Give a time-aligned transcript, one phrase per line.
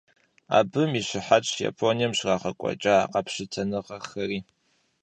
[0.57, 4.39] Абы и щыхьэтщ Японием щрагъэкӀуэкӀа къэпщытэныгъэхэри.